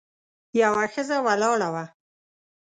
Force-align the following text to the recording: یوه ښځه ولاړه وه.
یوه 0.61 0.85
ښځه 0.93 1.17
ولاړه 1.25 1.69
وه. 1.73 1.85